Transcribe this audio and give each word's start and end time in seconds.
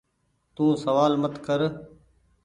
تو 0.55 0.63
سوآل 0.83 1.13
مت 1.21 1.33
ڪر۔ 1.45 1.59